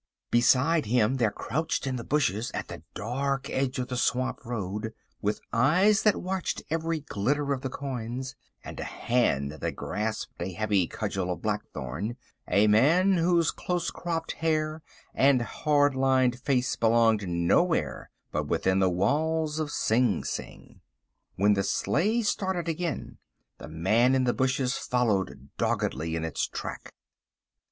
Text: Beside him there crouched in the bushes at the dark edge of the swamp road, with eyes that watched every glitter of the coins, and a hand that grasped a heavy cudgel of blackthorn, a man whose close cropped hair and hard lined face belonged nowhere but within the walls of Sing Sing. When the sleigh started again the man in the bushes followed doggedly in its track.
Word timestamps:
Beside 0.31 0.87
him 0.87 1.17
there 1.17 1.29
crouched 1.29 1.85
in 1.85 1.95
the 1.95 2.03
bushes 2.03 2.49
at 2.55 2.69
the 2.69 2.81
dark 2.95 3.51
edge 3.51 3.77
of 3.77 3.87
the 3.89 3.95
swamp 3.97 4.43
road, 4.43 4.95
with 5.21 5.39
eyes 5.53 6.01
that 6.01 6.23
watched 6.23 6.63
every 6.71 7.01
glitter 7.01 7.53
of 7.53 7.61
the 7.61 7.69
coins, 7.69 8.33
and 8.63 8.79
a 8.79 8.83
hand 8.83 9.51
that 9.51 9.75
grasped 9.75 10.33
a 10.41 10.53
heavy 10.53 10.87
cudgel 10.87 11.29
of 11.31 11.43
blackthorn, 11.43 12.17
a 12.47 12.65
man 12.65 13.17
whose 13.17 13.51
close 13.51 13.91
cropped 13.91 14.31
hair 14.31 14.81
and 15.13 15.43
hard 15.43 15.93
lined 15.93 16.39
face 16.39 16.75
belonged 16.75 17.29
nowhere 17.29 18.09
but 18.31 18.47
within 18.47 18.79
the 18.79 18.89
walls 18.89 19.59
of 19.59 19.69
Sing 19.69 20.23
Sing. 20.23 20.81
When 21.35 21.53
the 21.53 21.61
sleigh 21.63 22.23
started 22.23 22.67
again 22.67 23.19
the 23.59 23.69
man 23.69 24.15
in 24.15 24.23
the 24.23 24.33
bushes 24.33 24.75
followed 24.79 25.49
doggedly 25.59 26.15
in 26.15 26.25
its 26.25 26.47
track. 26.47 26.91